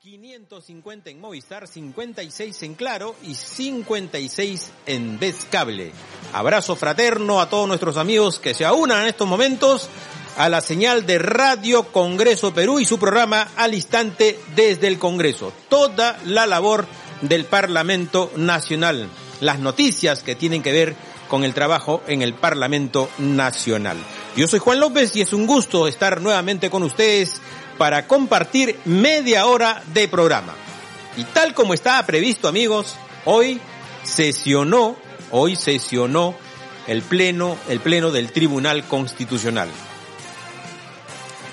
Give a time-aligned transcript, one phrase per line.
[0.00, 5.90] 550 en Movistar, 56 en Claro y 56 en Descable.
[6.32, 9.88] Abrazo fraterno a todos nuestros amigos que se aunan en estos momentos
[10.36, 15.52] a la señal de Radio Congreso Perú y su programa al instante desde el Congreso.
[15.68, 16.86] Toda la labor
[17.22, 19.08] del Parlamento Nacional.
[19.40, 20.94] Las noticias que tienen que ver
[21.28, 23.96] con el trabajo en el Parlamento Nacional.
[24.36, 27.40] Yo soy Juan López y es un gusto estar nuevamente con ustedes
[27.78, 30.54] para compartir media hora de programa.
[31.16, 33.60] Y tal como estaba previsto, amigos, hoy
[34.02, 34.96] sesionó,
[35.30, 36.36] hoy sesionó
[36.86, 39.68] el pleno, el pleno del Tribunal Constitucional.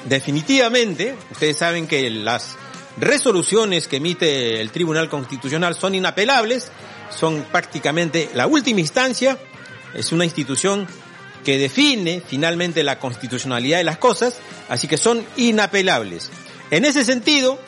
[0.05, 2.57] Definitivamente, ustedes saben que las
[2.97, 6.71] resoluciones que emite el Tribunal Constitucional son inapelables,
[7.09, 9.37] son prácticamente la última instancia,
[9.93, 10.87] es una institución
[11.45, 16.31] que define finalmente la constitucionalidad de las cosas, así que son inapelables.
[16.71, 17.59] En ese sentido,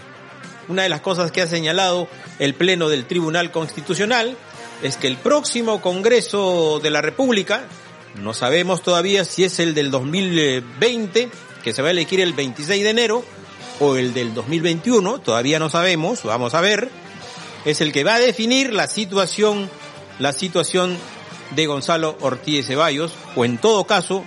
[0.68, 2.10] una de las cosas que ha señalado
[2.40, 4.36] el Pleno del Tribunal Constitucional
[4.84, 7.66] es que el próximo Congreso de la República,
[8.22, 11.30] no sabemos todavía si es el del 2020,
[11.64, 13.24] que se va a elegir el 26 de enero,
[13.80, 16.90] o el del 2021, todavía no sabemos, vamos a ver,
[17.66, 19.70] es el que va a definir la situación,
[20.18, 20.98] la situación
[21.52, 24.24] de Gonzalo Ortiz Ceballos, o en todo caso,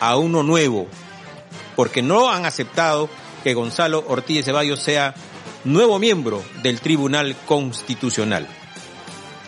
[0.00, 0.86] a uno nuevo,
[1.76, 3.08] porque no han aceptado
[3.42, 5.14] que Gonzalo Ortiz Ceballos sea
[5.64, 8.46] nuevo miembro del Tribunal Constitucional.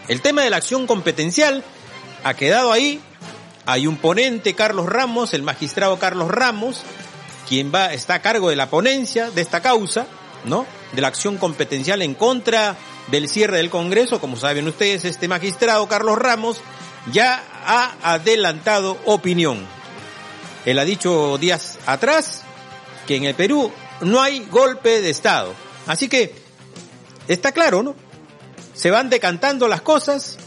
[0.08, 1.62] El tema de la acción competencial
[2.24, 3.00] ha quedado ahí.
[3.66, 6.82] Hay un ponente, Carlos Ramos, el magistrado Carlos Ramos,
[7.48, 10.06] quien va, está a cargo de la ponencia de esta causa,
[10.44, 10.66] ¿no?
[10.92, 12.76] De la acción competencial en contra
[13.08, 14.20] del cierre del Congreso.
[14.20, 16.60] Como saben ustedes, este magistrado Carlos Ramos
[17.12, 19.66] ya ha adelantado opinión.
[20.64, 22.42] Él ha dicho días atrás
[23.06, 25.54] que en el Perú no hay golpe de Estado.
[25.86, 26.34] Así que
[27.28, 27.94] está claro, ¿no?
[28.74, 30.38] Se van decantando las cosas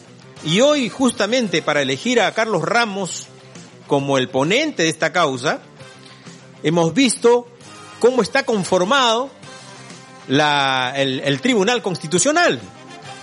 [0.43, 3.27] y hoy justamente para elegir a Carlos Ramos
[3.87, 5.61] como el ponente de esta causa,
[6.63, 7.47] hemos visto
[7.99, 9.29] cómo está conformado
[10.27, 12.59] la, el, el Tribunal Constitucional.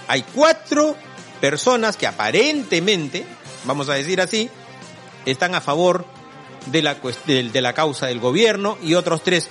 [0.06, 0.97] Hay cuatro
[1.41, 3.25] personas que aparentemente,
[3.65, 4.51] vamos a decir así,
[5.27, 6.05] están a favor
[6.67, 6.97] de la,
[7.27, 9.49] de, la causa del gobierno y otros tres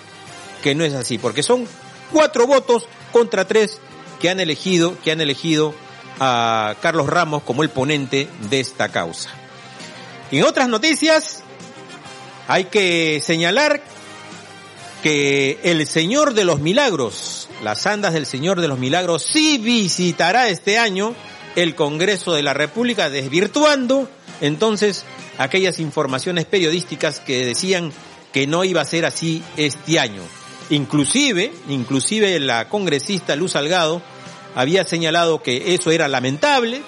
[0.64, 1.68] que no es así, porque son
[2.12, 3.80] cuatro votos contra tres
[4.20, 5.74] que han elegido, que han elegido
[6.20, 9.30] a Carlos Ramos como el ponente de esta causa.
[10.32, 11.44] en otras noticias,
[12.48, 13.82] hay que señalar
[15.02, 20.50] que el Señor de los Milagros, las andas del Señor de los Milagros, sí visitará
[20.50, 21.16] este año
[21.56, 24.10] el Congreso de la República desvirtuando
[24.42, 25.06] entonces
[25.38, 27.92] aquellas informaciones periodísticas que decían
[28.32, 30.22] que no iba a ser así este año.
[30.70, 34.02] Inclusive, inclusive la congresista Luz Salgado
[34.56, 36.82] había señalado que eso era lamentable,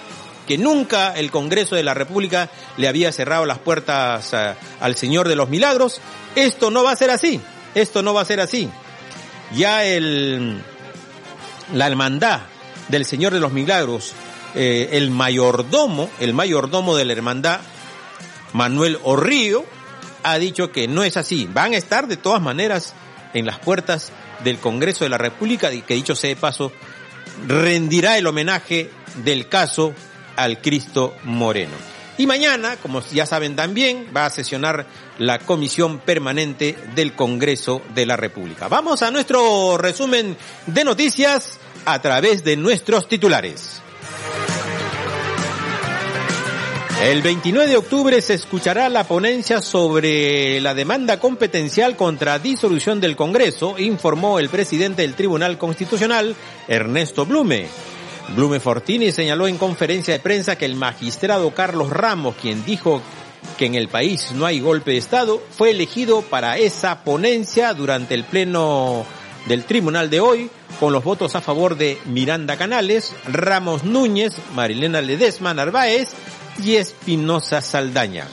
[0.48, 5.36] que nunca el Congreso de la República le había cerrado las puertas al Señor de
[5.36, 6.02] los Milagros.
[6.36, 7.42] Esto no va a ser así,
[7.74, 8.70] esto no va a ser así.
[9.56, 10.62] Ya el,
[11.74, 12.42] la hermandad
[12.88, 14.14] del Señor de los Milagros
[14.56, 17.62] eh, el mayordomo, el mayordomo de la hermandad,
[18.54, 19.66] Manuel Orrío,
[20.24, 21.48] ha dicho que no es así.
[21.52, 22.94] Van a estar de todas maneras
[23.34, 24.12] en las puertas
[24.44, 26.72] del Congreso de la República y que dicho sea de paso,
[27.48, 28.90] rendirá el homenaje
[29.24, 29.94] del caso
[30.36, 31.76] al Cristo Moreno.
[32.18, 34.86] Y mañana, como ya saben también, va a sesionar
[35.18, 38.68] la Comisión Permanente del Congreso de la República.
[38.68, 43.81] Vamos a nuestro resumen de noticias a través de nuestros titulares.
[47.02, 53.16] El 29 de octubre se escuchará la ponencia sobre la demanda competencial contra disolución del
[53.16, 56.36] Congreso, informó el presidente del Tribunal Constitucional,
[56.68, 57.66] Ernesto Blume.
[58.36, 63.02] Blume Fortini señaló en conferencia de prensa que el magistrado Carlos Ramos, quien dijo
[63.58, 68.14] que en el país no hay golpe de Estado, fue elegido para esa ponencia durante
[68.14, 69.08] el pleno
[69.48, 75.02] del tribunal de hoy, con los votos a favor de Miranda Canales, Ramos Núñez, Marilena
[75.02, 76.10] Ledesma Narváez
[76.60, 78.28] y Espinosa Saldaña.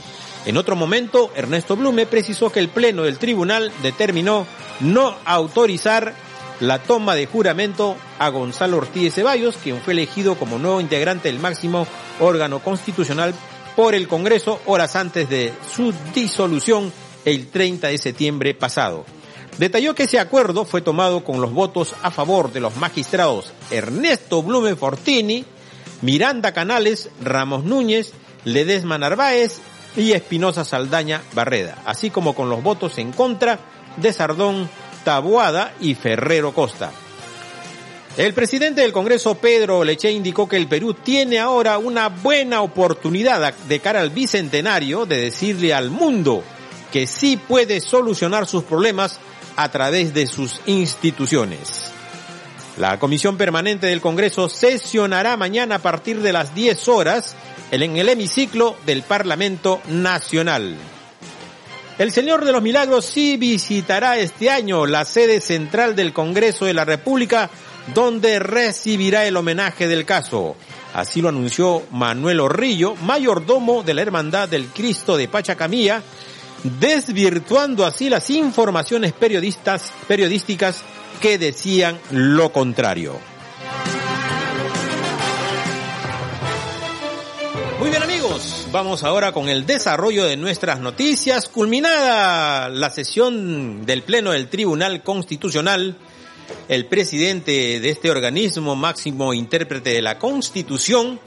[0.46, 4.46] En otro momento, Ernesto Blume precisó que el Pleno del Tribunal determinó
[4.80, 6.14] no autorizar
[6.60, 11.38] la toma de juramento a Gonzalo Ortiz Ceballos, quien fue elegido como nuevo integrante del
[11.38, 11.86] máximo
[12.20, 13.34] órgano constitucional
[13.76, 16.92] por el Congreso horas antes de su disolución
[17.24, 19.04] el 30 de septiembre pasado.
[19.58, 24.42] Detalló que ese acuerdo fue tomado con los votos a favor de los magistrados Ernesto
[24.42, 25.44] Blume Fortini,
[26.02, 28.12] Miranda Canales, Ramos Núñez,
[28.44, 29.60] Ledesma Narváez
[29.96, 33.58] y Espinosa Saldaña Barreda, así como con los votos en contra
[33.96, 34.68] de Sardón
[35.04, 36.92] Taboada y Ferrero Costa.
[38.16, 43.54] El presidente del Congreso, Pedro Leche, indicó que el Perú tiene ahora una buena oportunidad
[43.54, 46.42] de cara al bicentenario de decirle al mundo
[46.92, 49.20] que sí puede solucionar sus problemas
[49.56, 51.88] a través de sus instituciones.
[52.78, 57.34] La Comisión Permanente del Congreso sesionará mañana a partir de las 10 horas
[57.72, 60.76] en el hemiciclo del Parlamento Nacional.
[61.98, 66.75] El Señor de los Milagros sí visitará este año la sede central del Congreso de
[66.75, 67.50] la República,
[67.92, 70.54] donde recibirá el homenaje del caso.
[70.94, 76.00] Así lo anunció Manuel Orrillo, mayordomo de la Hermandad del Cristo de Pachacamilla,
[76.78, 80.84] desvirtuando así las informaciones periodistas, periodísticas
[81.18, 83.18] que decían lo contrario.
[87.78, 91.48] Muy bien amigos, vamos ahora con el desarrollo de nuestras noticias.
[91.48, 95.96] Culminada la sesión del Pleno del Tribunal Constitucional,
[96.68, 101.20] el presidente de este organismo, máximo intérprete de la Constitución,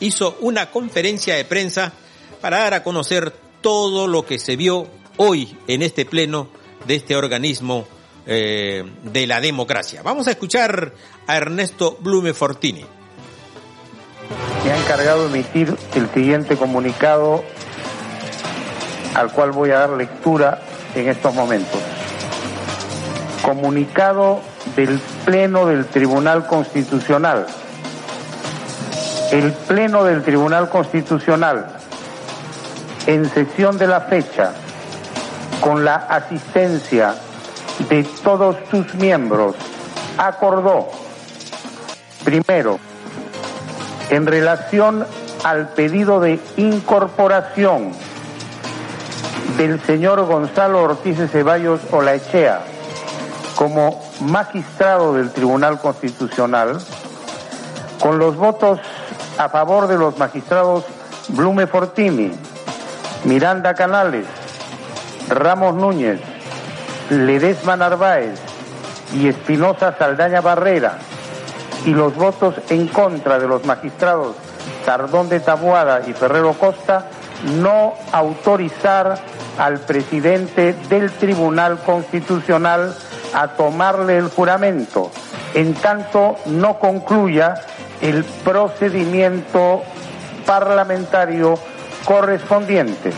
[0.00, 1.92] hizo una conferencia de prensa
[2.40, 6.48] para dar a conocer todo lo que se vio hoy en este Pleno
[6.86, 7.86] de este organismo
[8.26, 10.02] eh, de la democracia.
[10.02, 10.92] Vamos a escuchar
[11.26, 12.84] a Ernesto Blume Fortini
[14.64, 17.44] me ha encargado de emitir el siguiente comunicado
[19.14, 20.62] al cual voy a dar lectura
[20.94, 21.80] en estos momentos.
[23.42, 24.40] Comunicado
[24.74, 27.46] del Pleno del Tribunal Constitucional.
[29.32, 31.66] El Pleno del Tribunal Constitucional,
[33.06, 34.54] en sesión de la fecha,
[35.60, 37.16] con la asistencia
[37.88, 39.56] de todos sus miembros,
[40.18, 40.88] acordó,
[42.24, 42.78] primero,
[44.10, 45.06] en relación
[45.42, 47.92] al pedido de incorporación
[49.58, 52.62] del señor Gonzalo Ortiz de Ceballos Olaechea
[53.54, 56.78] como magistrado del Tribunal Constitucional,
[58.00, 58.80] con los votos
[59.38, 60.84] a favor de los magistrados
[61.28, 62.32] Blume Fortini,
[63.24, 64.26] Miranda Canales,
[65.28, 66.20] Ramos Núñez,
[67.10, 68.38] Ledesma Narváez
[69.14, 70.98] y Espinosa Saldaña Barrera,
[71.84, 74.36] y los votos en contra de los magistrados
[74.84, 77.06] Tardón de Tabuada y Ferrero Costa
[77.60, 79.18] no autorizar
[79.58, 82.94] al presidente del Tribunal Constitucional
[83.34, 85.10] a tomarle el juramento,
[85.54, 87.54] en tanto no concluya
[88.00, 89.82] el procedimiento
[90.46, 91.58] parlamentario
[92.04, 93.12] correspondiente.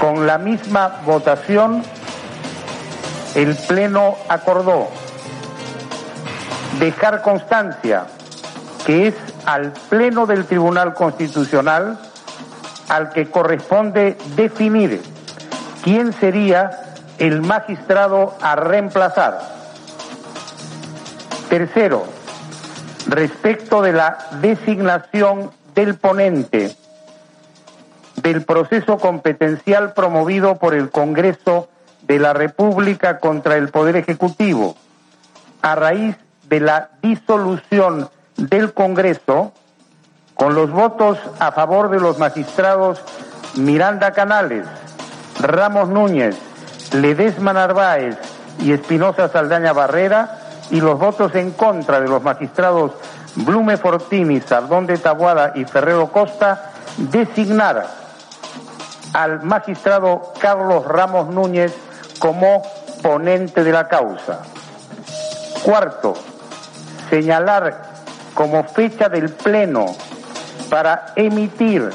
[0.00, 1.82] Con la misma votación,
[3.34, 4.88] el Pleno acordó
[6.78, 8.06] dejar constancia
[8.86, 9.14] que es
[9.46, 11.98] al Pleno del Tribunal Constitucional
[12.88, 15.00] al que corresponde definir
[15.82, 16.70] quién sería
[17.18, 19.40] el magistrado a reemplazar.
[21.48, 22.04] Tercero,
[23.06, 26.74] respecto de la designación del ponente
[28.22, 31.68] del proceso competencial promovido por el Congreso
[32.02, 34.76] de la República contra el Poder Ejecutivo,
[35.62, 36.16] a raíz
[36.48, 39.52] de la disolución del Congreso,
[40.34, 43.02] con los votos a favor de los magistrados
[43.56, 44.64] Miranda Canales,
[45.38, 46.36] Ramos Núñez,
[46.92, 48.16] Ledesma Narváez
[48.58, 50.38] y Espinosa Saldaña Barrera,
[50.70, 52.92] y los votos en contra de los magistrados
[53.34, 57.86] Blume Fortini, Sardón de Tabuada y Ferrero Costa, designar
[59.12, 61.74] al magistrado Carlos Ramos Núñez
[62.20, 62.62] como
[63.02, 64.42] ponente de la causa.
[65.64, 66.14] Cuarto,
[67.08, 67.90] señalar
[68.34, 69.86] como fecha del Pleno
[70.68, 71.90] para emitir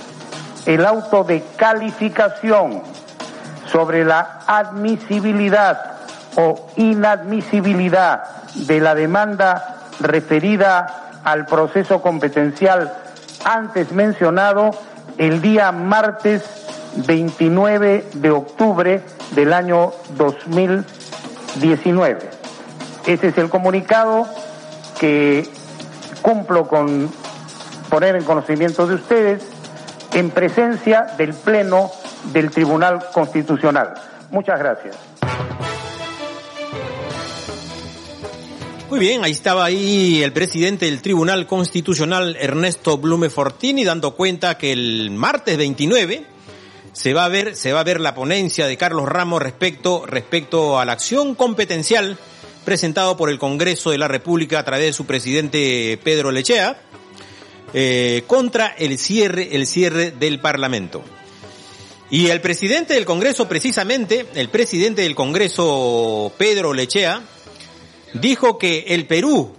[0.66, 2.84] el auto de calificación
[3.72, 5.94] sobre la admisibilidad
[6.36, 8.24] o inadmisibilidad
[8.56, 12.92] de la demanda referida al proceso competencial
[13.44, 14.72] antes mencionado
[15.18, 16.65] el día martes
[16.96, 22.30] 29 de octubre del año 2019.
[23.06, 24.28] Ese es el comunicado
[25.00, 25.48] que
[26.22, 27.12] cumplo con
[27.90, 29.44] poner en conocimiento de ustedes
[30.14, 31.92] en presencia del Pleno
[32.34, 33.94] del Tribunal Constitucional.
[34.32, 34.96] Muchas gracias.
[38.90, 44.58] Muy bien, ahí estaba ahí el presidente del Tribunal Constitucional, Ernesto Blume Fortini, dando cuenta
[44.58, 46.35] que el martes 29
[46.96, 50.80] se va a ver, se va a ver la ponencia de Carlos Ramos respecto, respecto
[50.80, 52.18] a la acción competencial
[52.64, 56.80] presentado por el Congreso de la República a través de su presidente Pedro Lechea,
[57.74, 61.04] eh, contra el cierre, el cierre del Parlamento.
[62.10, 67.22] Y el presidente del Congreso, precisamente, el presidente del Congreso, Pedro Lechea,
[68.14, 69.54] dijo que el Perú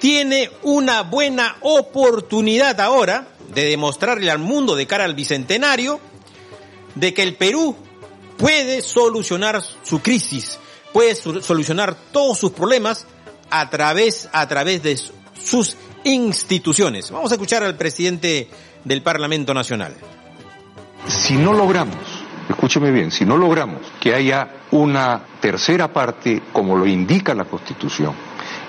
[0.00, 6.00] tiene una buena oportunidad ahora de demostrarle al mundo de cara al bicentenario
[6.96, 7.76] de que el Perú
[8.36, 10.58] puede solucionar su crisis,
[10.92, 13.06] puede solucionar todos sus problemas
[13.50, 14.98] a través, a través de
[15.40, 17.10] sus instituciones.
[17.10, 18.48] Vamos a escuchar al presidente
[18.84, 19.94] del Parlamento Nacional.
[21.06, 21.96] Si no logramos,
[22.48, 28.14] escúcheme bien, si no logramos que haya una tercera parte, como lo indica la Constitución,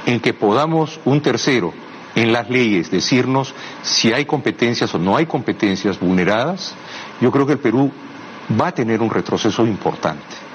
[0.06, 1.74] en que podamos un tercero
[2.16, 3.54] en las leyes decirnos
[3.84, 6.74] si hay competencias o no hay competencias vulneradas,
[7.22, 7.92] yo creo que el Perú
[8.60, 10.48] va a tener un retroceso importante.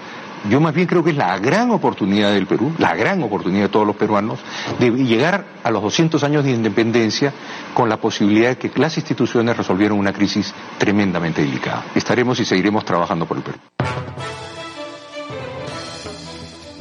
[0.50, 3.68] Yo más bien creo que es la gran oportunidad del Perú, la gran oportunidad de
[3.68, 4.40] todos los peruanos,
[4.78, 7.32] de llegar a los 200 años de independencia
[7.74, 11.84] con la posibilidad de que las instituciones resolvieran una crisis tremendamente delicada.
[11.94, 13.58] Estaremos y seguiremos trabajando por el Perú.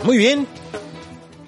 [0.03, 0.48] Muy bien.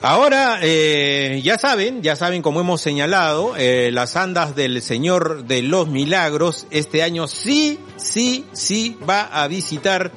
[0.05, 5.61] Ahora, eh, ya saben, ya saben como hemos señalado, eh, las andas del Señor de
[5.61, 10.11] los Milagros este año sí, sí, sí va a visitar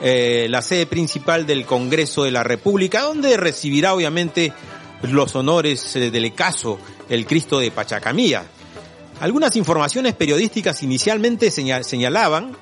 [0.00, 4.54] eh, la sede principal del Congreso de la República, donde recibirá obviamente
[5.02, 6.78] los honores eh, del caso
[7.10, 8.44] el Cristo de Pachacamilla.
[9.20, 12.56] Algunas informaciones periodísticas inicialmente señalaban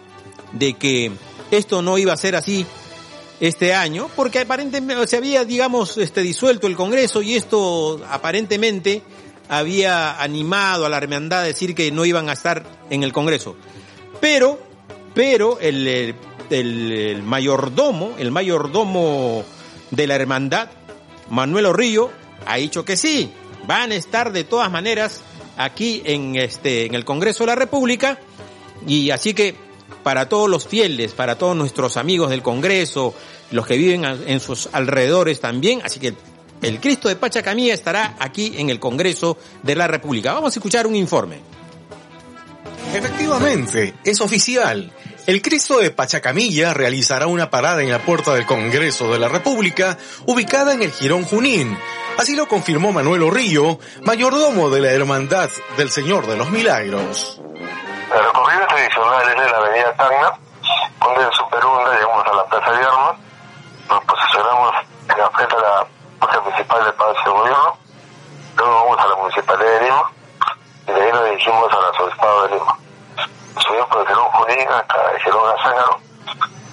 [0.50, 1.12] de que
[1.52, 2.66] esto no iba a ser así
[3.40, 9.02] este año, porque aparentemente se había, digamos, este, disuelto el Congreso y esto aparentemente
[9.48, 13.56] había animado a la hermandad a decir que no iban a estar en el Congreso.
[14.20, 14.58] Pero,
[15.14, 16.14] pero el
[16.50, 19.44] el, mayordomo, el mayordomo
[19.90, 20.68] de la hermandad,
[21.30, 22.10] Manuel Orrillo,
[22.46, 23.30] ha dicho que sí,
[23.66, 25.22] van a estar de todas maneras
[25.56, 28.18] aquí en este, en el Congreso de la República,
[28.86, 29.56] y así que
[30.02, 33.14] para todos los fieles, para todos nuestros amigos del Congreso,
[33.50, 36.14] los que viven en sus alrededores también, así que
[36.62, 40.32] el Cristo de Pachacamía estará aquí en el Congreso de la República.
[40.32, 41.40] Vamos a escuchar un informe.
[42.94, 44.90] Efectivamente, es oficial.
[45.26, 49.98] El Cristo de Pachacamilla realizará una parada en la puerta del Congreso de la República,
[50.24, 51.76] ubicada en el Girón Junín.
[52.16, 57.40] Así lo confirmó Manuel Orrillo, mayordomo de la Hermandad del Señor de los Milagros.
[58.12, 60.32] El recorrido tradicional es de la avenida Tacna,
[61.00, 63.16] donde en Superunda llegamos a la Plaza de Armas,
[63.88, 64.74] nos posicionamos
[65.08, 65.86] en la frente de la
[66.20, 67.78] plaza principal del Palacio de Gobierno,
[68.56, 70.10] luego vamos a la Municipalidad de Lima,
[70.88, 72.76] y de ahí nos dirigimos al Arzobispado de Lima.
[73.58, 76.00] Subimos por el Girón Junín hasta el Girón Azángaro,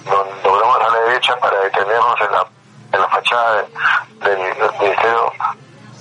[0.04, 2.46] donde logramos a la derecha para detenernos en la,
[2.92, 3.64] en la fachada
[4.20, 5.32] del, Ministerio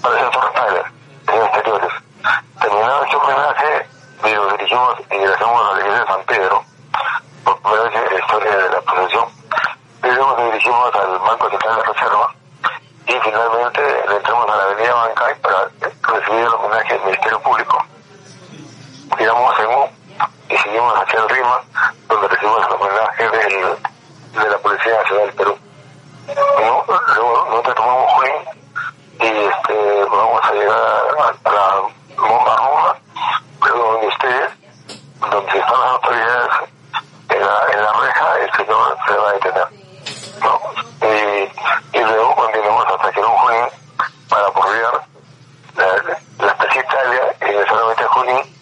[0.01, 0.85] para hacer Tyler,
[1.27, 1.93] en exteriores.
[2.59, 3.87] Terminado este homenaje,
[4.23, 6.63] nos dirigimos y ingresamos a la iglesia de San Pedro,
[7.43, 9.25] por primera vez en la historia de la procesión.
[10.03, 12.33] Y luego nos dirigimos al Banco Central de Reserva
[13.07, 17.85] y finalmente le entramos a la avenida Bancay para recibir el homenaje del Ministerio Público.
[19.17, 20.03] Tiramos en un
[20.49, 21.61] y seguimos hacia el RIMA,
[22.07, 25.57] donde recibimos el homenaje de la Policía Nacional del Perú.
[26.27, 26.83] ¿No?
[27.15, 28.33] Luego nosotros tomamos Junín
[29.19, 31.81] y este, vamos a llegar a, la
[32.17, 32.95] bomba roja,
[33.61, 34.51] pero donde ustedes,
[35.19, 36.49] donde están las autoridades,
[37.29, 39.67] en la, en la reja, el señor se va a detener.
[40.41, 40.61] ¿no?
[41.07, 43.65] Y, y luego continuamos hasta que un Junín
[44.29, 45.01] para apoyar
[45.75, 48.53] la, la especie Italia y solamente Junín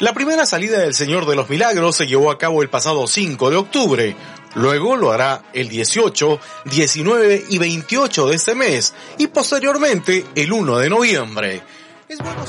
[0.00, 3.48] la primera salida del Señor de los Milagros se llevó a cabo el pasado 5
[3.48, 4.16] de octubre.
[4.54, 10.76] Luego lo hará el 18, 19 y 28 de este mes y posteriormente el 1
[10.76, 11.62] de noviembre.
[12.06, 12.44] Es bueno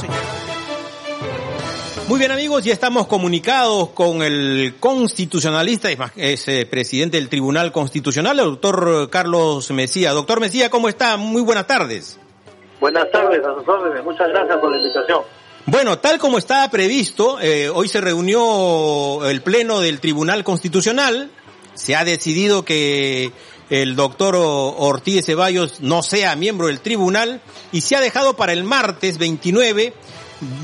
[2.09, 5.87] Muy bien amigos, ya estamos comunicados con el constitucionalista,
[6.17, 10.11] es eh, presidente del Tribunal Constitucional, el doctor Carlos Mesía.
[10.11, 11.15] Doctor Mesía, ¿cómo está?
[11.15, 12.19] Muy buenas tardes.
[12.81, 14.03] Buenas tardes, a sus órdenes.
[14.03, 15.21] Muchas gracias por la invitación.
[15.67, 21.31] Bueno, tal como estaba previsto, eh, hoy se reunió el Pleno del Tribunal Constitucional.
[21.75, 23.31] Se ha decidido que
[23.69, 27.41] el doctor Ortiz Ceballos no sea miembro del tribunal
[27.71, 29.93] y se ha dejado para el martes 29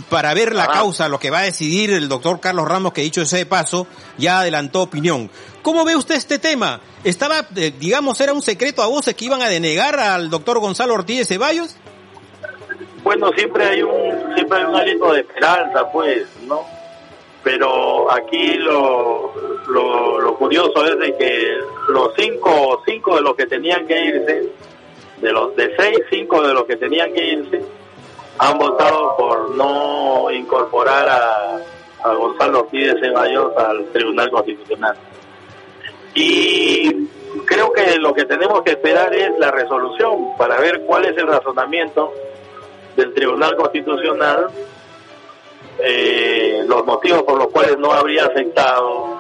[0.10, 3.22] para ver la causa, lo que va a decidir el doctor Carlos Ramos, que dicho
[3.22, 3.88] ese paso,
[4.18, 5.30] ya adelantó opinión.
[5.62, 6.82] ¿Cómo ve usted este tema?
[7.04, 10.96] ¿Estaba, eh, digamos, era un secreto a voces que iban a denegar al doctor Gonzalo
[10.96, 11.76] Ortiz Ceballos?
[13.04, 16.66] Bueno, siempre hay un siempre hay un alito de esperanza, pues, ¿no?
[17.44, 19.34] Pero aquí lo,
[19.68, 21.58] lo, curioso es de que
[21.90, 24.50] los cinco, cinco de los que tenían que irse,
[25.22, 27.62] de los de seis, cinco de los que tenían que irse,
[28.40, 31.58] han votado por no incorporar a,
[32.04, 34.98] a Gonzalo Ortiz Ceballos al Tribunal Constitucional.
[36.14, 37.08] Y
[37.46, 41.28] creo que lo que tenemos que esperar es la resolución para ver cuál es el
[41.28, 42.12] razonamiento
[42.98, 44.48] del Tribunal Constitucional,
[45.80, 49.16] eh, los motivos por los cuales no habría aceptado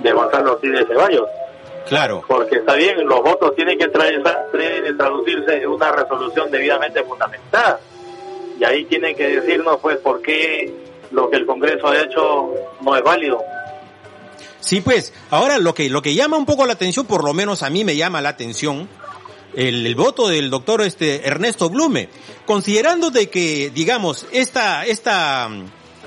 [0.00, 1.28] de Gonzalo Ortiz de Ceballos.
[1.86, 2.24] Claro.
[2.26, 4.22] Porque está bien, los votos tienen que traer,
[4.96, 7.80] traducirse en una resolución debidamente fundamentada.
[8.58, 10.72] Y ahí tienen que decirnos, pues, por qué
[11.10, 13.42] lo que el Congreso ha hecho no es válido.
[14.60, 17.62] Sí, pues, ahora lo que, lo que llama un poco la atención, por lo menos
[17.62, 18.88] a mí me llama la atención,
[19.54, 22.08] el, voto del doctor este Ernesto Blume,
[22.46, 25.48] considerando de que, digamos, esta, esta,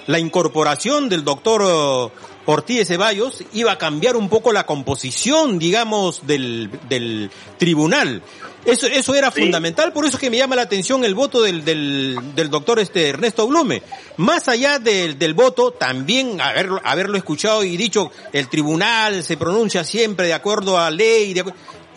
[0.08, 2.12] la incorporación del doctor
[2.46, 8.22] Ortiz de Ceballos iba a cambiar un poco la composición, digamos, del, del tribunal.
[8.66, 12.18] Eso, eso era fundamental, por eso que me llama la atención el voto del, del,
[12.34, 13.84] del doctor este Ernesto Blume.
[14.18, 19.84] Más allá del, del voto, también haberlo, haberlo escuchado y dicho, el tribunal se pronuncia
[19.84, 21.36] siempre de acuerdo a ley,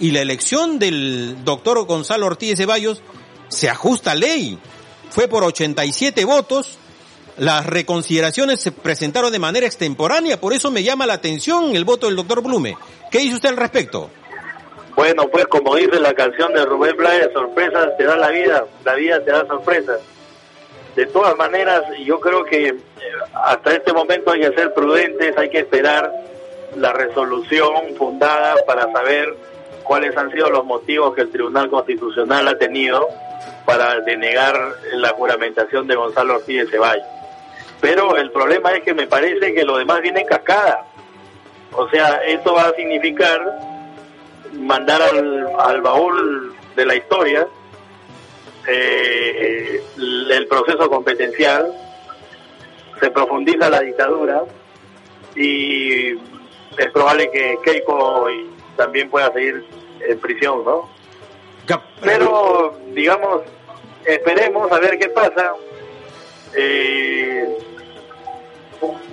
[0.00, 3.02] y la elección del doctor Gonzalo Ortiz Ceballos
[3.48, 4.58] se ajusta a ley.
[5.10, 6.78] Fue por 87 votos,
[7.38, 12.06] las reconsideraciones se presentaron de manera extemporánea, por eso me llama la atención el voto
[12.06, 12.76] del doctor Blume.
[13.10, 14.10] ¿Qué dice usted al respecto?
[14.94, 18.94] Bueno, pues como dice la canción de Rubén Blaya, sorpresas te da la vida, la
[18.94, 20.00] vida te da sorpresas.
[20.96, 22.74] De todas maneras, yo creo que eh,
[23.32, 26.12] hasta este momento hay que ser prudentes, hay que esperar
[26.76, 29.36] la resolución fundada para saber
[29.88, 33.08] cuáles han sido los motivos que el Tribunal Constitucional ha tenido
[33.64, 34.54] para denegar
[34.92, 37.06] la juramentación de Gonzalo Ortiz de Ceballos.
[37.80, 40.84] Pero el problema es que me parece que lo demás viene en cascada.
[41.72, 43.40] O sea, esto va a significar
[44.52, 47.46] mandar al, baúl de la historia
[48.66, 51.72] eh, el proceso competencial,
[53.00, 54.42] se profundiza la dictadura
[55.34, 56.10] y
[56.76, 58.26] es probable que Keiko
[58.76, 60.88] también pueda seguir en prisión, ¿no?
[62.00, 63.42] Pero, digamos,
[64.04, 65.52] esperemos a ver qué pasa.
[66.54, 67.58] Eh,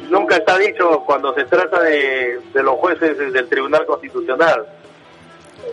[0.10, 4.66] nunca está dicho cuando se trata de, de los jueces del Tribunal Constitucional.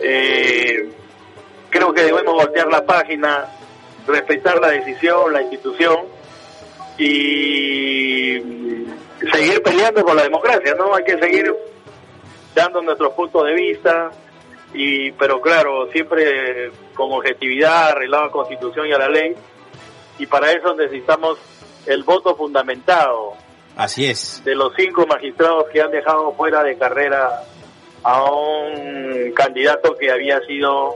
[0.01, 0.91] Eh,
[1.69, 3.45] creo que debemos voltear la página,
[4.07, 5.99] respetar la decisión, la institución
[6.97, 8.41] y
[9.31, 10.93] seguir peleando por la democracia, ¿no?
[10.93, 11.55] Hay que seguir
[12.53, 14.11] dando nuestros puntos de vista,
[14.73, 19.35] y pero claro, siempre con objetividad, arreglado a la Constitución y a la ley,
[20.19, 21.37] y para eso necesitamos
[21.85, 23.33] el voto fundamentado.
[23.75, 24.43] Así es.
[24.43, 27.43] De los cinco magistrados que han dejado fuera de carrera
[28.03, 30.95] a un candidato que había sido,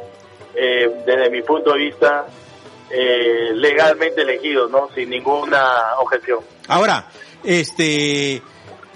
[0.54, 2.26] eh, desde mi punto de vista,
[2.90, 4.90] eh, legalmente elegido, ¿no?
[4.94, 6.40] Sin ninguna objeción.
[6.68, 7.08] Ahora,
[7.44, 8.42] este,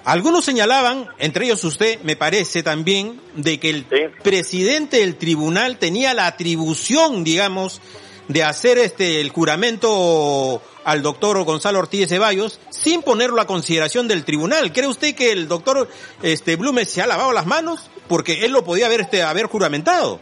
[0.03, 3.85] algunos señalaban, entre ellos usted, me parece también, de que el
[4.23, 7.81] presidente del tribunal tenía la atribución, digamos,
[8.27, 14.25] de hacer este el juramento al doctor Gonzalo Ortiz Ceballos sin ponerlo a consideración del
[14.25, 14.71] tribunal.
[14.71, 15.87] ¿Cree usted que el doctor
[16.23, 17.89] este Blume se ha lavado las manos?
[18.07, 20.19] Porque él lo podía haber este haber juramentado.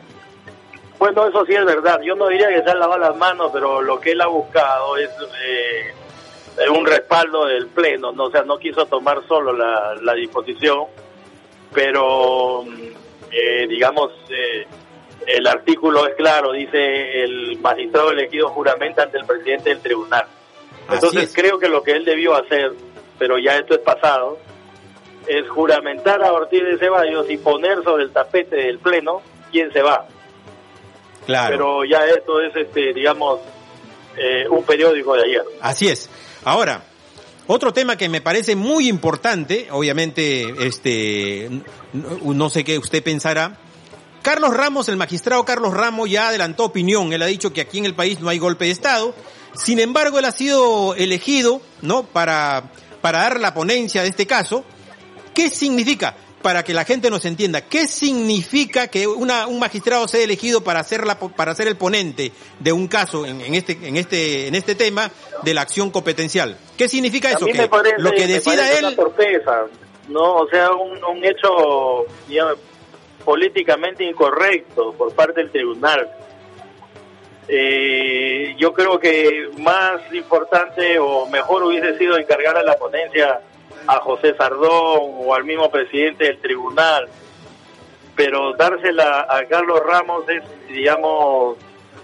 [0.97, 2.01] Bueno, eso sí es verdad.
[2.03, 4.97] Yo no diría que se ha lavado las manos, pero lo que él ha buscado
[4.97, 5.09] es
[5.45, 5.93] eh,
[6.71, 10.85] un respaldo del pleno, no, o sea, no quiso tomar solo la, la disposición,
[11.73, 12.65] pero
[13.31, 14.65] eh, digamos eh,
[15.27, 20.25] el artículo es claro, dice el magistrado elegido juramenta ante el presidente del tribunal.
[20.91, 22.73] Entonces creo que lo que él debió hacer,
[23.17, 24.39] pero ya esto es pasado,
[25.27, 29.81] es juramentar a Ortiz de Ceballos y poner sobre el tapete del pleno quién se
[29.81, 30.07] va.
[31.25, 31.55] Claro.
[31.55, 33.39] Pero ya esto es, este, digamos,
[34.17, 35.43] eh, un periódico de ayer.
[35.61, 36.09] Así es.
[36.49, 36.83] Ahora,
[37.45, 41.47] otro tema que me parece muy importante, obviamente, este,
[41.93, 43.59] no sé qué usted pensará,
[44.23, 47.13] Carlos Ramos, el magistrado Carlos Ramos ya adelantó opinión.
[47.13, 49.13] Él ha dicho que aquí en el país no hay golpe de Estado.
[49.53, 52.01] Sin embargo, él ha sido elegido, ¿no?
[52.01, 54.65] Para, para dar la ponencia de este caso.
[55.35, 56.15] ¿Qué significa?
[56.41, 60.84] Para que la gente nos entienda, ¿qué significa que una, un magistrado sea elegido para
[60.84, 64.56] ser la, para ser el ponente de un caso en, en este, en este, en
[64.56, 65.12] este tema
[65.43, 66.58] de la acción competencial?
[66.78, 67.45] ¿Qué significa eso?
[67.45, 68.97] que lo que decida él.
[70.08, 72.06] no, o sea, un, un hecho,
[73.25, 76.10] políticamente incorrecto por parte del tribunal.
[77.47, 83.41] Eh, yo creo que más importante o mejor hubiese sido encargar a la ponencia
[83.89, 87.10] a José Sardón o al mismo presidente del tribunal,
[88.15, 91.58] pero dársela a Carlos Ramos es, digamos,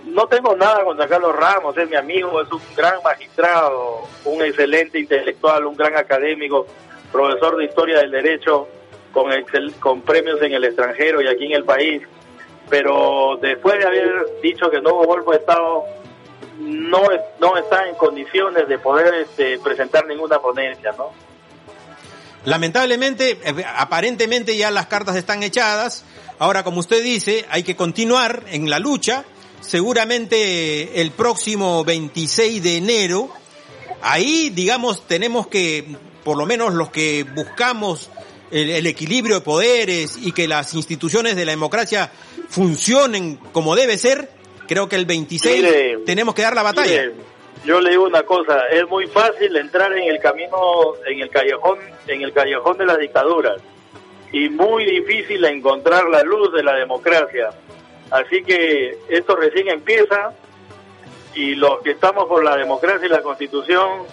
[0.05, 4.99] no tengo nada contra Carlos Ramos, es mi amigo, es un gran magistrado, un excelente
[4.99, 6.65] intelectual, un gran académico,
[7.11, 8.67] profesor de historia del derecho,
[9.11, 9.29] con,
[9.79, 12.01] con premios en el extranjero y aquí en el país,
[12.67, 15.83] pero después de haber dicho que el nuevo golpe de Estado
[16.57, 17.03] no,
[17.39, 21.24] no está en condiciones de poder este, presentar ninguna ponencia, ¿no?
[22.45, 26.03] Lamentablemente, eh, aparentemente ya las cartas están echadas.
[26.39, 29.25] Ahora, como usted dice, hay que continuar en la lucha.
[29.61, 33.29] Seguramente el próximo 26 de enero,
[34.01, 38.09] ahí, digamos, tenemos que, por lo menos los que buscamos
[38.51, 42.11] el, equilibrio de poderes y que las instituciones de la democracia
[42.47, 44.29] funcionen como debe ser,
[44.67, 45.65] creo que el 26
[46.05, 47.11] tenemos que dar la batalla.
[47.65, 51.79] Yo le digo una cosa, es muy fácil entrar en el camino, en el callejón,
[52.07, 53.59] en el callejón de las dictaduras
[54.31, 57.49] y muy difícil encontrar la luz de la democracia.
[58.11, 60.33] Así que esto recién empieza
[61.33, 64.03] y los que estamos por la democracia y la constitución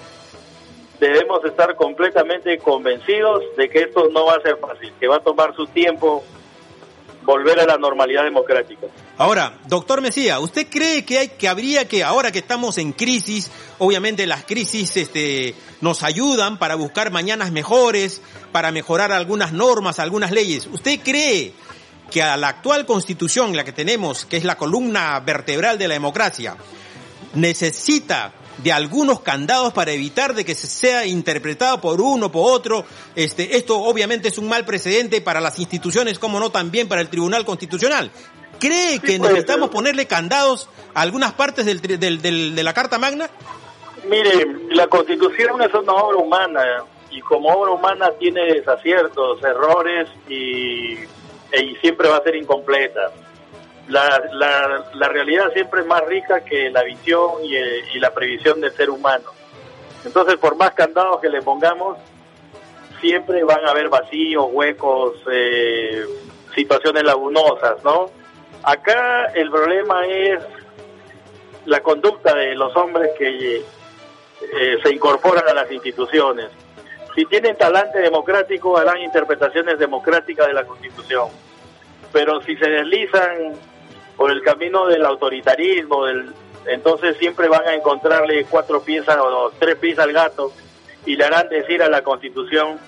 [0.99, 5.21] debemos estar completamente convencidos de que esto no va a ser fácil, que va a
[5.21, 6.25] tomar su tiempo
[7.33, 8.87] volver a la normalidad democrática.
[9.17, 13.51] Ahora, doctor Mesía, ¿usted cree que hay que habría que ahora que estamos en crisis,
[13.79, 18.21] obviamente las crisis este nos ayudan para buscar mañanas mejores,
[18.53, 20.67] para mejorar algunas normas, algunas leyes?
[20.67, 21.55] ¿Usted cree
[22.11, 25.95] que a la actual Constitución, la que tenemos, que es la columna vertebral de la
[25.95, 26.57] democracia,
[27.35, 32.85] necesita de algunos candados para evitar de que sea interpretado por uno, por otro.
[33.15, 37.09] Este, esto obviamente es un mal precedente para las instituciones, como no también para el
[37.09, 38.11] Tribunal Constitucional.
[38.59, 43.29] ¿Cree que necesitamos ponerle candados a algunas partes del, del, de la Carta Magna?
[44.09, 46.63] Mire, la Constitución es una obra humana
[47.11, 53.13] y como obra humana tiene desaciertos, errores y, y siempre va a ser incompleta
[53.89, 58.73] la, la, la, realidad siempre es más rica que la visión y, la previsión del
[58.73, 59.25] ser humano.
[60.05, 61.99] Entonces, por más candados que le pongamos,
[63.01, 66.05] siempre van a haber vacíos, huecos, eh,
[66.55, 68.11] situaciones lagunosas, ¿no?
[68.63, 70.41] Acá el problema es
[71.67, 76.49] la conducta de los hombres que eh, se incorporan a las instituciones.
[77.15, 81.29] Si tienen talante democrático, harán interpretaciones democráticas de la Constitución.
[82.13, 83.55] Pero si se deslizan
[84.23, 86.33] por el camino del autoritarismo, del,
[86.67, 90.53] entonces siempre van a encontrarle cuatro piezas o tres piezas al gato
[91.05, 92.79] y le harán decir a la Constitución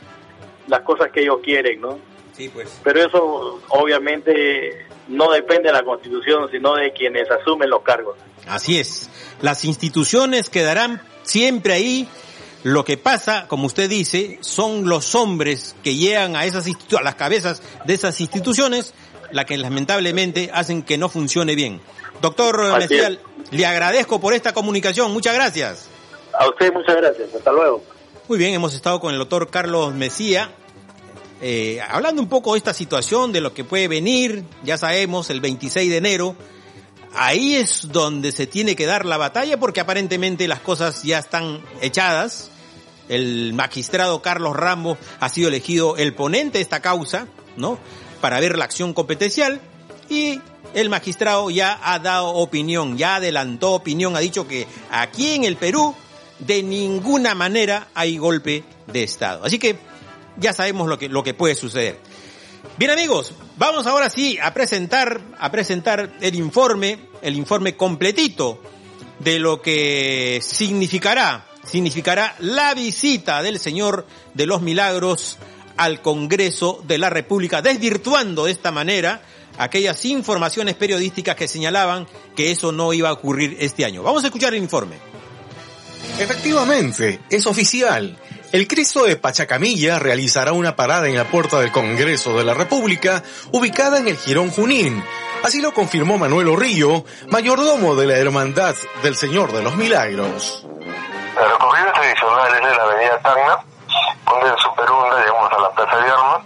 [0.68, 1.98] las cosas que ellos quieren, ¿no?
[2.36, 2.80] Sí, pues.
[2.84, 8.16] Pero eso obviamente no depende de la Constitución, sino de quienes asumen los cargos.
[8.46, 9.10] Así es.
[9.42, 12.08] Las instituciones quedarán siempre ahí.
[12.62, 17.16] Lo que pasa, como usted dice, son los hombres que llegan a esas a las
[17.16, 18.94] cabezas de esas instituciones
[19.34, 21.80] la que lamentablemente hacen que no funcione bien.
[22.22, 23.20] Doctor Messial,
[23.50, 25.12] le agradezco por esta comunicación.
[25.12, 25.88] Muchas gracias.
[26.38, 27.34] A usted muchas gracias.
[27.34, 27.82] Hasta luego.
[28.28, 30.50] Muy bien, hemos estado con el doctor Carlos Mesía,
[31.42, 35.40] eh, hablando un poco de esta situación, de lo que puede venir, ya sabemos, el
[35.40, 36.36] 26 de enero.
[37.12, 41.60] Ahí es donde se tiene que dar la batalla porque aparentemente las cosas ya están
[41.80, 42.50] echadas.
[43.08, 47.78] El magistrado Carlos Ramos ha sido elegido el ponente de esta causa, ¿no?
[48.20, 49.60] Para ver la acción competencial
[50.08, 50.40] y
[50.74, 55.56] el magistrado ya ha dado opinión, ya adelantó opinión, ha dicho que aquí en el
[55.56, 55.94] Perú
[56.40, 59.44] de ninguna manera hay golpe de Estado.
[59.44, 59.78] Así que
[60.36, 61.98] ya sabemos lo que, lo que puede suceder.
[62.76, 68.60] Bien amigos, vamos ahora sí a presentar, a presentar el informe, el informe completito
[69.20, 75.38] de lo que significará, significará la visita del Señor de los Milagros
[75.76, 79.22] al Congreso de la República, desvirtuando de esta manera
[79.58, 82.06] aquellas informaciones periodísticas que señalaban
[82.36, 84.02] que eso no iba a ocurrir este año.
[84.02, 84.98] Vamos a escuchar el informe.
[86.18, 88.18] Efectivamente, es oficial.
[88.52, 93.24] El Cristo de Pachacamilla realizará una parada en la puerta del Congreso de la República,
[93.50, 95.02] ubicada en el Girón Junín.
[95.42, 100.64] Así lo confirmó Manuel Orrillo, mayordomo de la Hermandad del Señor de los Milagros.
[100.64, 103.58] El recorrido tradicional es de la Avenida Tacna,
[104.24, 106.42] donde en Superunda llegamos a la Plaza de Armas,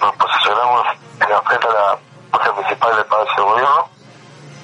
[0.00, 0.86] nos posicionamos
[1.20, 1.98] en la frente de la
[2.30, 3.88] plaza principal del Palacio de Gobierno,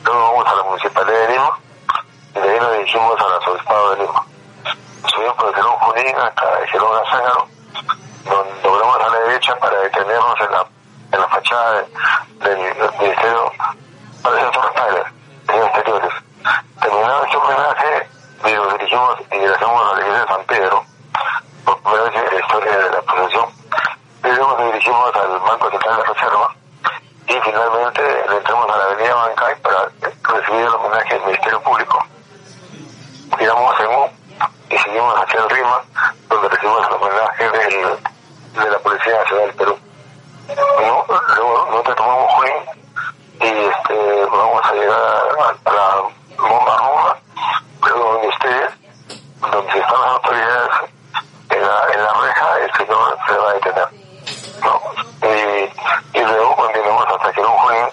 [0.04, 1.58] luego vamos a la Municipalidad de Lima
[2.34, 4.26] y de ahí nos dirigimos al Arzobispado de Lima.
[5.08, 7.48] Subimos por el Gerón Junín hasta el Gerón Azángaro,
[8.24, 10.66] donde logramos a la derecha para detenernos en la,
[11.12, 11.84] en la fachada
[12.40, 13.52] del, Ministerio
[14.22, 14.72] para el Centro
[15.48, 16.12] en exteriores.
[16.80, 18.08] Terminado este homenaje,
[18.42, 20.84] nos dirigimos y ingresamos a la iglesia de San Pedro,
[21.64, 23.46] por primera vez en la historia de la procesión.
[24.24, 26.54] Y luego nos dirigimos al Banco Central de Reserva
[27.28, 29.88] y finalmente le entramos a la Avenida Bancay para
[30.22, 32.04] recibir el homenaje del Ministerio Público.
[33.38, 34.10] Giramos en U
[34.70, 35.82] y seguimos hacia el RIMA,
[36.28, 39.78] donde recibimos el homenaje del, de la Policía Nacional del Perú.
[40.48, 42.86] luego nosotros tomamos Junín
[43.40, 46.02] y este, vamos a llegar a, a la
[46.38, 47.18] bomba roja,
[47.82, 48.68] pero donde esté,
[49.40, 50.70] donde están las autoridades,
[51.50, 53.88] en la, en la reja, el señor se va a detener.
[54.62, 54.82] ¿no?
[55.22, 57.86] Y, y luego continuamos hasta que un Junín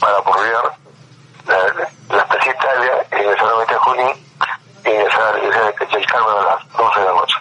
[0.00, 0.72] para apoyar
[1.46, 4.26] la, la Plaza Italia, ingresar a Junín
[4.84, 7.36] y ingresar a la iglesia del Carmen a las 12 de la noche.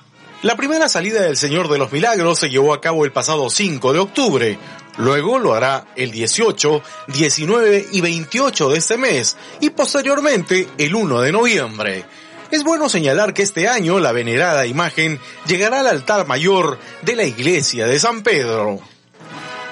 [0.85, 3.97] La salida del Señor de los Milagros se llevó a cabo el pasado 5 de
[3.97, 4.59] octubre.
[4.97, 11.21] Luego lo hará el 18, 19 y 28 de este mes y posteriormente el 1
[11.21, 12.05] de noviembre.
[12.51, 17.23] Es bueno señalar que este año la venerada imagen llegará al altar mayor de la
[17.23, 18.79] iglesia de San Pedro.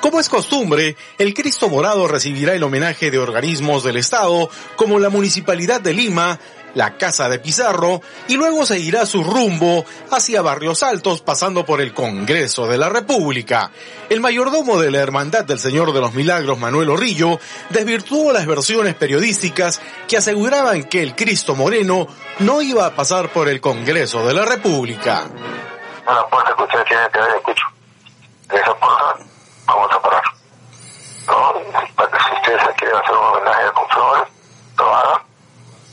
[0.02, 5.10] Como es costumbre, el Cristo Morado recibirá el homenaje de organismos del Estado como la
[5.10, 6.40] Municipalidad de Lima,
[6.76, 11.94] la Casa de Pizarro y luego seguirá su rumbo hacia Barrios Altos pasando por el
[11.94, 13.72] Congreso de la República.
[14.10, 18.96] El mayordomo de la Hermandad del Señor de los Milagros, Manuel Orrillo, desvirtuó las versiones
[18.96, 22.08] periodísticas que aseguraban que el Cristo Moreno
[22.40, 25.26] no iba a pasar por el Congreso de la República.
[28.50, 29.16] Esa puerta,
[29.66, 30.24] vamos a parar
[34.78, 35.22] lo hagan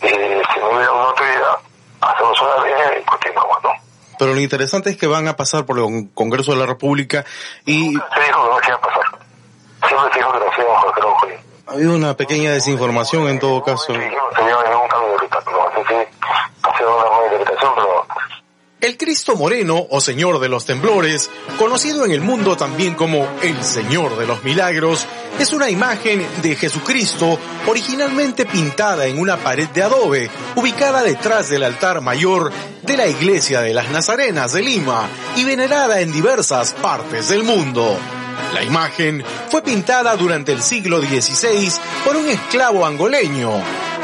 [0.03, 1.59] y si no hubiera una autoridad,
[2.01, 3.71] hacemos una línea y continuamos, ¿no?
[4.21, 7.25] Pero lo interesante es que van a pasar por el Congreso de la República
[7.65, 9.05] y Se dijo que no se iba a pasar.
[9.89, 13.39] Siempre se dijo que no se iba a pasar, ha habido una pequeña desinformación en
[13.39, 13.87] todo caso.
[13.87, 16.09] Sí, no se lleva ningún cambio de ruta, no, así que
[16.63, 18.07] ha sido una buena interpretación, pero
[18.81, 23.63] El Cristo Moreno o Señor de los Temblores, conocido en el mundo también como el
[23.65, 25.07] Señor de los Milagros,
[25.39, 31.63] es una imagen de Jesucristo originalmente pintada en una pared de adobe, ubicada detrás del
[31.63, 37.29] altar mayor de la Iglesia de las Nazarenas de Lima y venerada en diversas partes
[37.29, 37.99] del mundo.
[38.55, 41.73] La imagen fue pintada durante el siglo XVI
[42.05, 43.53] por un esclavo angoleño.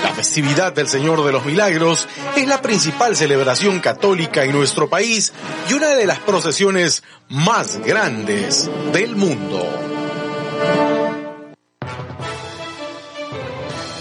[0.02, 5.32] La festividad del Señor de los Milagros es la principal celebración católica en nuestro país
[5.68, 9.85] y una de las procesiones más grandes del mundo.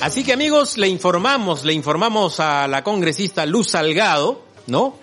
[0.06, 5.00] Así que amigos, le informamos, le informamos a la congresista Luz Salgado, ¿no?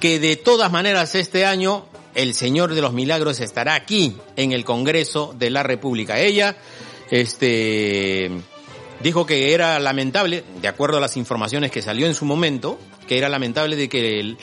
[0.00, 4.64] Que de todas maneras este año el Señor de los Milagros estará aquí en el
[4.64, 6.18] Congreso de la República.
[6.18, 6.56] Ella,
[7.08, 8.32] este,
[9.00, 13.18] dijo que era lamentable, de acuerdo a las informaciones que salió en su momento, que
[13.18, 14.38] era lamentable de que el,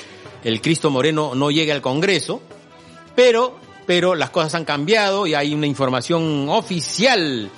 [0.46, 2.42] el Cristo Moreno no llegue al Congreso,
[3.18, 7.52] pero, pero las cosas han cambiado y hay una información oficial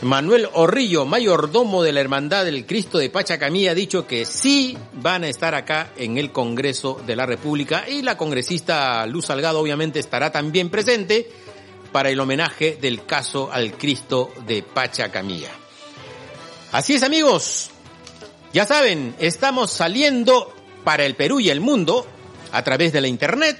[0.00, 5.24] Manuel Orrillo, mayordomo de la Hermandad del Cristo de Pachacamilla, ha dicho que sí van
[5.24, 9.98] a estar acá en el Congreso de la República y la congresista Luz Salgado obviamente
[9.98, 11.28] estará también presente
[11.90, 15.50] para el homenaje del caso al Cristo de Pachacamilla.
[16.70, 17.70] Así es amigos,
[18.52, 22.06] ya saben, estamos saliendo para el Perú y el mundo
[22.52, 23.58] a través de la internet.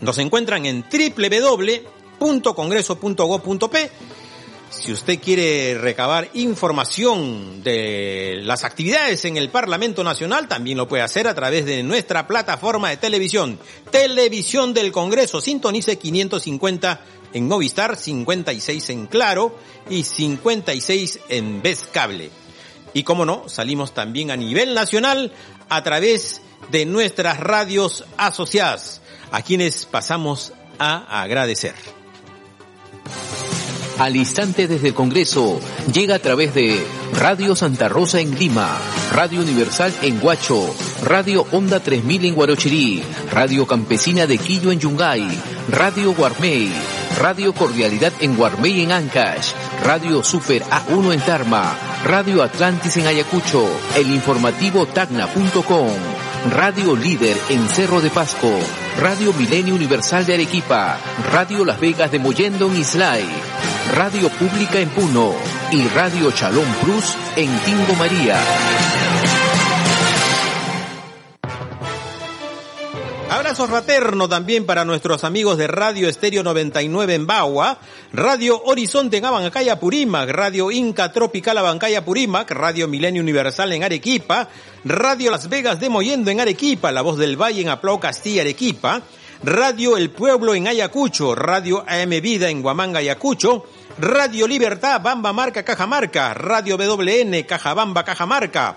[0.00, 3.90] Nos encuentran en www.congreso.go.p
[4.70, 11.02] si usted quiere recabar información de las actividades en el Parlamento Nacional, también lo puede
[11.02, 13.58] hacer a través de nuestra plataforma de televisión,
[13.90, 15.40] Televisión del Congreso.
[15.40, 17.00] Sintonice 550
[17.32, 19.56] en Movistar, 56 en Claro
[19.88, 22.30] y 56 en Vez Cable.
[22.92, 25.32] Y como no, salimos también a nivel nacional
[25.68, 29.00] a través de nuestras radios asociadas,
[29.30, 31.74] a quienes pasamos a agradecer.
[33.98, 35.58] Al instante desde el Congreso
[35.92, 38.68] llega a través de Radio Santa Rosa en Lima,
[39.12, 40.68] Radio Universal en Huacho,
[41.02, 45.26] Radio Onda 3000 en Guarochirí, Radio Campesina de Quillo en Yungay,
[45.70, 46.70] Radio Guarmey,
[47.18, 53.66] Radio Cordialidad en Guarmey en Ancash, Radio Super A1 en Tarma, Radio Atlantis en Ayacucho,
[53.96, 55.88] el informativo tacna.com,
[56.50, 58.50] Radio Líder en Cerro de Pasco,
[59.00, 60.98] Radio Milenio Universal de Arequipa,
[61.32, 63.24] Radio Las Vegas de Mollendo en Islay,
[63.94, 65.34] Radio Pública en Puno
[65.72, 68.36] y Radio Chalón Plus en Tingo María.
[73.28, 77.78] Abrazo fraterno también para nuestros amigos de Radio Estéreo 99 en Bagua,
[78.12, 84.48] Radio Horizonte en Abancaya Purímac, Radio Inca Tropical Abancaya Purímac, Radio Milenio Universal en Arequipa,
[84.84, 89.02] Radio Las Vegas de Moyendo en Arequipa, La Voz del Valle en Aplau Castilla Arequipa,
[89.42, 93.64] Radio El Pueblo en Ayacucho, Radio AM Vida en Huamanga Ayacucho,
[93.98, 98.76] Radio Libertad Bamba Marca Cajamarca, Radio WN Cajabamba Cajamarca,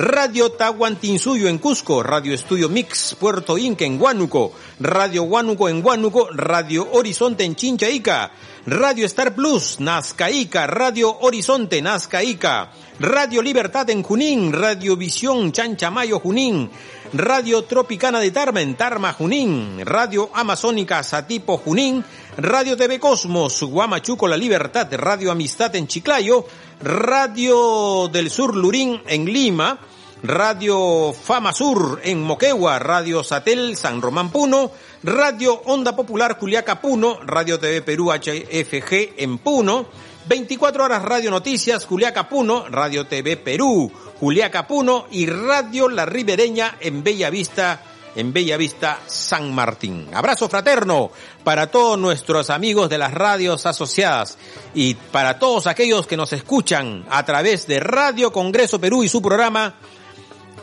[0.00, 6.28] Radio Tahuantinsuyo en Cusco, Radio Estudio Mix Puerto Inca en Huánuco, Radio Huánuco en Huánuco,
[6.30, 8.30] Radio Horizonte en Chinchaica,
[8.64, 16.70] Radio Star Plus, Nazcaica, Radio Horizonte, Nazcaica, Radio Libertad en Junín, Radio Visión Chanchamayo Junín,
[17.12, 22.04] Radio Tropicana de Tarma en Tarma Junín, Radio Amazónica Satipo Junín,
[22.40, 26.46] Radio TV Cosmos, Guamachuco La Libertad, Radio Amistad en Chiclayo,
[26.80, 29.76] Radio del Sur Lurín en Lima,
[30.22, 34.70] Radio Fama Sur en Moquegua, Radio Satel San Román Puno,
[35.02, 39.88] Radio Onda Popular Juliaca Puno, Radio TV Perú HFG en Puno,
[40.28, 46.76] 24 horas Radio Noticias Juliaca Puno, Radio TV Perú Juliaca Puno y Radio La Ribereña
[46.78, 47.82] en Bella Vista
[48.18, 50.08] en Bella Vista, San Martín.
[50.12, 51.12] Abrazo fraterno
[51.44, 54.36] para todos nuestros amigos de las radios asociadas
[54.74, 59.22] y para todos aquellos que nos escuchan a través de Radio Congreso Perú y su
[59.22, 59.76] programa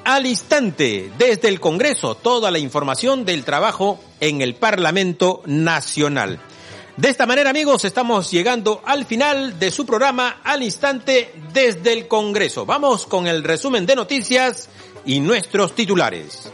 [0.03, 6.41] al instante desde el Congreso toda la información del trabajo en el Parlamento Nacional.
[6.97, 12.09] De esta manera, amigos, estamos llegando al final de su programa al instante desde el
[12.09, 12.65] Congreso.
[12.65, 14.67] Vamos con el resumen de noticias
[15.05, 16.51] y nuestros titulares.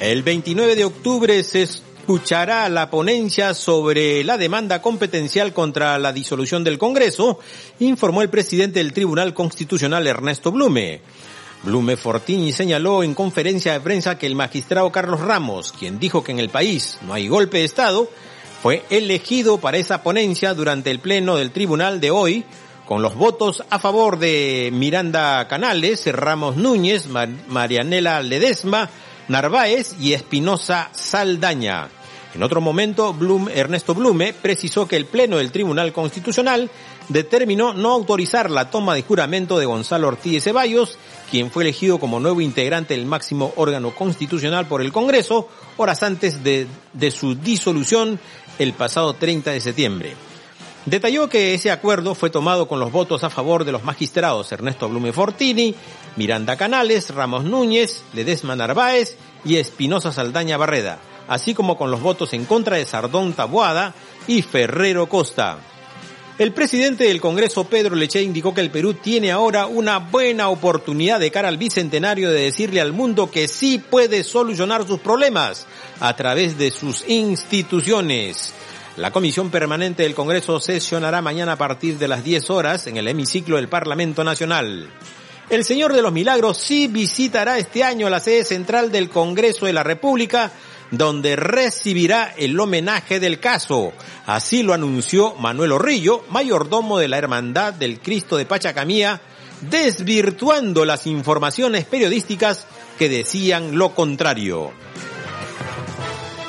[0.00, 6.64] El 29 de octubre se escuchará la ponencia sobre la demanda competencial contra la disolución
[6.64, 7.38] del Congreso,
[7.80, 11.02] informó el presidente del Tribunal Constitucional Ernesto Blume.
[11.64, 16.32] Blume Fortini señaló en conferencia de prensa que el magistrado Carlos Ramos, quien dijo que
[16.32, 18.08] en el país no hay golpe de Estado,
[18.62, 22.46] fue elegido para esa ponencia durante el pleno del tribunal de hoy,
[22.86, 27.06] con los votos a favor de Miranda Canales, Ramos Núñez,
[27.48, 28.88] Marianela Ledesma,
[29.28, 31.88] Narváez y Espinosa Saldaña.
[32.34, 33.14] En otro momento,
[33.52, 36.70] Ernesto Blume precisó que el Pleno del Tribunal Constitucional
[37.08, 40.96] determinó no autorizar la toma de juramento de Gonzalo Ortiz Ceballos,
[41.28, 46.44] quien fue elegido como nuevo integrante del máximo órgano constitucional por el Congreso, horas antes
[46.44, 48.20] de, de su disolución
[48.60, 50.29] el pasado 30 de septiembre.
[50.90, 54.88] Detalló que ese acuerdo fue tomado con los votos a favor de los magistrados Ernesto
[54.88, 55.72] Blume Fortini,
[56.16, 60.98] Miranda Canales, Ramos Núñez, Ledesma Narváez y Espinosa Saldaña Barreda,
[61.28, 63.94] así como con los votos en contra de Sardón Tabuada
[64.26, 65.58] y Ferrero Costa.
[66.38, 71.20] El presidente del Congreso, Pedro Leche, indicó que el Perú tiene ahora una buena oportunidad
[71.20, 75.68] de cara al bicentenario de decirle al mundo que sí puede solucionar sus problemas
[76.00, 78.54] a través de sus instituciones.
[78.96, 83.06] La Comisión Permanente del Congreso sesionará mañana a partir de las 10 horas en el
[83.06, 84.90] hemiciclo del Parlamento Nacional.
[85.48, 89.72] El Señor de los Milagros sí visitará este año la sede central del Congreso de
[89.72, 90.52] la República,
[90.90, 93.92] donde recibirá el homenaje del caso.
[94.26, 99.20] Así lo anunció Manuel Orrillo, mayordomo de la Hermandad del Cristo de Pachacamía,
[99.62, 102.66] desvirtuando las informaciones periodísticas
[102.98, 104.72] que decían lo contrario.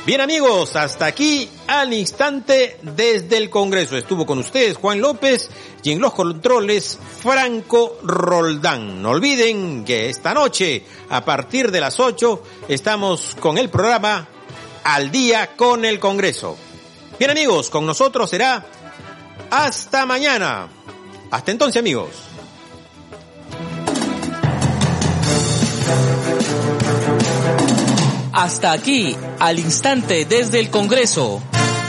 [0.05, 3.95] Bien amigos, hasta aquí al instante desde el Congreso.
[3.95, 5.49] Estuvo con ustedes Juan López
[5.81, 9.01] y en los controles Franco Roldán.
[9.01, 14.27] No olviden que esta noche, a partir de las 8, estamos con el programa
[14.83, 16.57] Al día con el Congreso.
[17.17, 18.65] Bien amigos, con nosotros será
[19.49, 20.67] hasta mañana.
[21.31, 22.09] Hasta entonces amigos.
[28.33, 31.41] Hasta aquí, al instante desde el Congreso,